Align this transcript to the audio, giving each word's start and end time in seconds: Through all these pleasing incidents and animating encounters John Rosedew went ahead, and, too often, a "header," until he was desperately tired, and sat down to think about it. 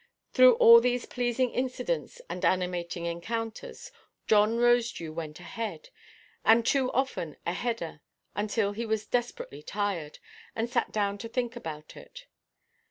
Through 0.33 0.53
all 0.55 0.81
these 0.81 1.05
pleasing 1.05 1.51
incidents 1.51 2.19
and 2.27 2.43
animating 2.43 3.05
encounters 3.05 3.91
John 4.25 4.57
Rosedew 4.57 5.13
went 5.13 5.39
ahead, 5.39 5.89
and, 6.43 6.65
too 6.65 6.91
often, 6.91 7.37
a 7.45 7.53
"header," 7.53 8.01
until 8.33 8.71
he 8.71 8.87
was 8.87 9.05
desperately 9.05 9.61
tired, 9.61 10.17
and 10.55 10.67
sat 10.67 10.91
down 10.91 11.19
to 11.19 11.29
think 11.29 11.55
about 11.55 11.95
it. 11.95 12.25